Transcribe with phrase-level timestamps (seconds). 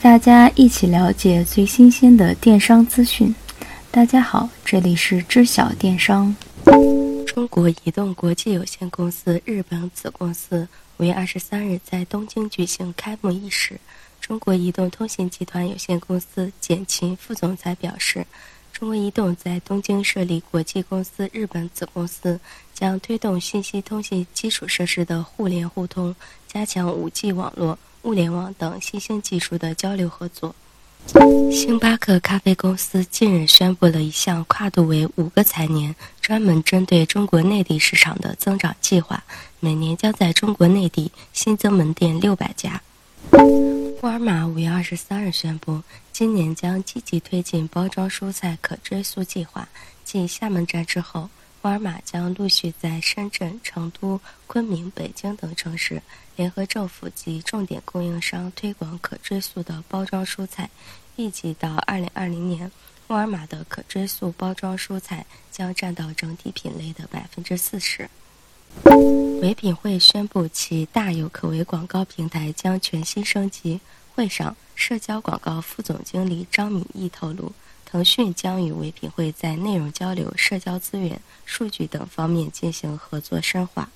[0.00, 3.34] 大家一起了解最新鲜的电商资讯。
[3.90, 6.34] 大家好，这里是知晓电商。
[7.26, 10.68] 中国移动国际有限公司日本子公司
[10.98, 13.80] 五月二十三日在东京举行开幕仪式。
[14.20, 18.24] 中国移动通信集团有限公司简勤副总裁表示，
[18.72, 22.38] 中国移动在东京设立国际公司日本子公司，
[22.72, 26.14] 将推动信息通信基础设施的互联互通，
[26.46, 27.76] 加强五 G 网络。
[28.08, 30.54] 物联网等新兴技术的交流合作。
[31.52, 39.22] 星巴克咖啡公司近日宣布了一项跨度为五个财年、专门针对中国内地市场的增长计划，
[39.60, 42.80] 每年将在中国内地新增门店六百家。
[44.00, 49.68] 沃尔玛五月二十三日宣布，今年将积极推进包装蔬菜可追溯计划，
[50.02, 51.28] 继厦门站之后。
[51.62, 56.00] 沃尔玛将陆续在深圳、成都、昆明、北京等城市
[56.36, 60.70] 联合政府及重点供应商推广可追溯的包装蔬菜。
[61.16, 62.70] 预计到2020年，
[63.08, 68.08] 沃尔玛的可追溯包装蔬菜将占到整体品类的百分之四十。
[69.42, 73.80] 唯品会宣布其大有可为广告平台将全新升级。
[74.14, 77.52] 会上，社交广告副总经理张敏义透露。
[77.90, 83.88] 腾讯将与唯品会在内容交流、社交资源、数据等方面进行合作深化。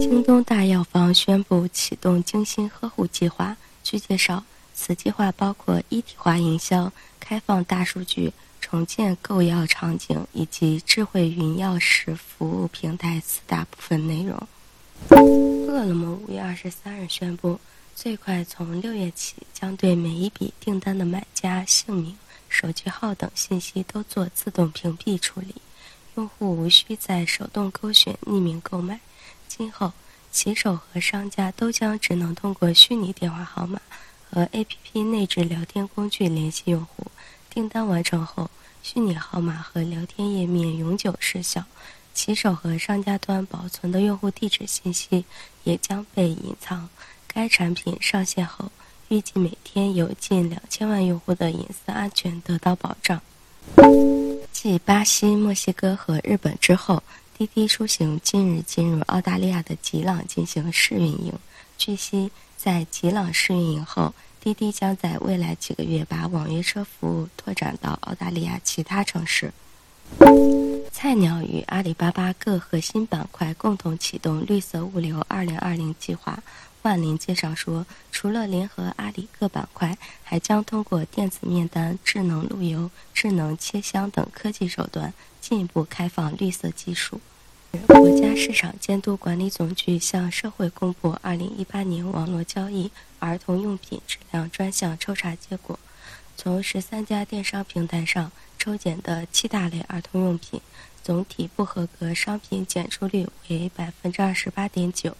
[0.00, 3.56] 京东大药房宣布启动精心呵护计划。
[3.84, 4.42] 据介绍，
[4.74, 14.36] 此计划包括一体化营销、开放大数据、重建购药场景以及智慧云药食服务平台四大部分内容。
[15.68, 17.60] 饿了么五月二十三日宣布，
[17.94, 22.16] 最快从六月起将对每一笔订单的买家姓名。
[22.48, 25.54] 手机号等信息都做自动屏蔽处理，
[26.16, 29.00] 用户无需再手动勾选匿名购买。
[29.46, 29.92] 今后，
[30.32, 33.80] 骑手和商家都将只能通过虚拟电话号码
[34.30, 37.06] 和 APP 内置聊天工具联系用户。
[37.50, 38.50] 订单完成后，
[38.82, 41.64] 虚拟号码和聊天页面永久失效，
[42.12, 45.24] 骑手和商家端保存的用户地址信息
[45.64, 46.88] 也将被隐藏。
[47.26, 48.70] 该产品上线后。
[49.08, 53.18] 预计每天有近两千万用户的隐私安全得到保障。
[54.52, 57.02] 继巴西、墨西哥和日本之后，
[57.36, 61.32] 滴滴出行近日进入澳大利亚的吉朗进行试运营。
[61.78, 69.50] 据悉，在吉朗试运营后，滴滴将在未来几个月把网约车服务拓展到澳大利亚其他城市。
[70.92, 76.42] 菜鸟与阿里巴巴各核心板块共同启动绿色物流2020计划。
[76.88, 87.20] 万林介绍说，除了联合阿里各板块，还将通过电子面单、智能路由、智能切箱等科技手段，进一步开放绿色技术。
[87.86, 95.78] 国家市场监督管理总局向社会公布2018年网络交易儿童用品质量专项抽查结果，
[96.38, 100.62] 从十三家电商平台上抽检的七大类儿童用品，
[101.02, 105.14] 总体不合格商品检出率为百分之二十八点九。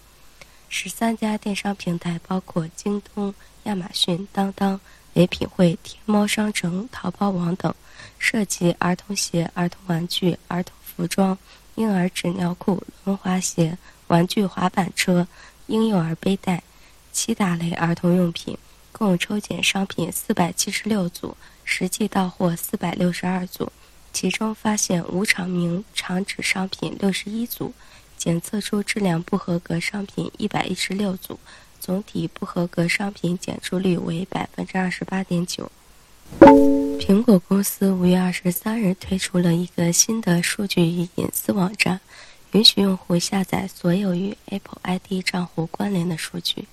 [0.68, 3.34] 十三家电商平台包括京东、
[3.64, 4.78] 亚马逊、当当、
[5.14, 7.74] 唯品会、天猫商城、淘宝网等，
[8.18, 11.36] 涉及儿童鞋、儿童玩具、儿童服装、
[11.74, 13.76] 婴儿纸尿裤、轮滑鞋、
[14.08, 15.26] 玩具滑板车、
[15.66, 16.62] 婴幼儿背带
[17.12, 18.56] 七大类儿童用品，
[18.92, 23.72] 共抽检商品四百七十六组，实际到货四百六十二组，
[24.12, 27.72] 其中发现无厂名厂址商品六十一组。
[28.18, 31.38] 检测出质量不合格商品一百一十六组，
[31.80, 35.70] 总体不合格商品检出率为百分之二十八点九。
[36.98, 42.00] 苹果公司五月二十三日推出了一个新的数据与隐私网站，
[42.52, 46.66] 允许用户下载所有与 Apple ID 账户关联的数据。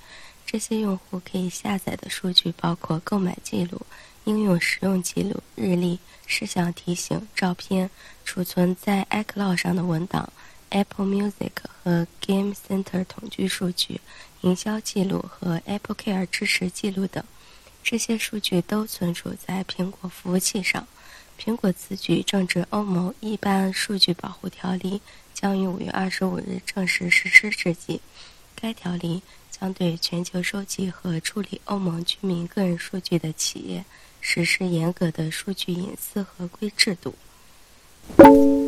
[0.46, 3.82] 这些用户可以下载的数据包括购买记录、
[4.26, 7.90] 应用使用记录、日历、事项提醒、照片、
[8.26, 10.32] 储存在 iCloud 上的文档。
[10.70, 11.52] Apple Music
[11.84, 14.02] 和 Game Center 统计数据、
[14.42, 17.24] 营销记录和 Apple Care 支持记录等，
[17.84, 20.88] 这些数据都存储在苹果服务器上。
[21.40, 25.02] 苹果此举正值欧盟一般数据保护条例
[25.34, 28.02] 将于五月二十五日正式实施之际，
[28.56, 29.22] 该条例
[29.52, 33.84] 将对全球收集和处理欧盟居民个人数据的企业
[34.22, 37.14] 实施严格的数据隐私合规制度。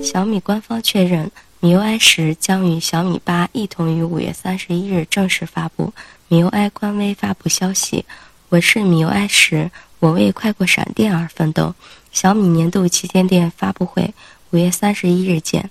[0.04, 1.32] 小米官方确认。
[1.62, 5.94] MIUI 十将与小米八一同于五月三十一日正式发布。
[6.30, 8.06] MIUI 官微发布消息
[8.50, 11.74] ：“我是 MIUI 十，我为快过闪电而奋斗。”
[12.14, 14.14] 小米年度旗舰店发布会
[14.52, 15.70] 五月三十一日见。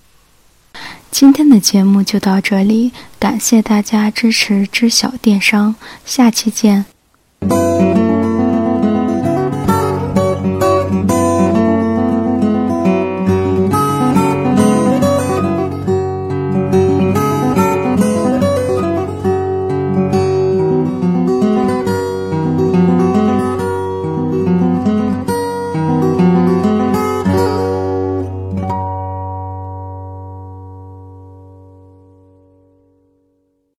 [1.11, 5.75] 今天的节目就到这里，感谢大家支持知晓电商，
[6.05, 6.85] 下期见。